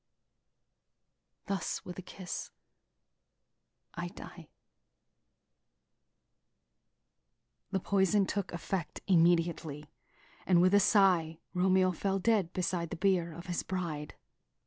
[1.45, 2.49] Thus with a kiss
[3.93, 4.49] I die!"
[7.69, 9.91] The poison took effect immediately;
[10.47, 14.15] and with a sigh, Romeo fell dead beside the bier of his bride.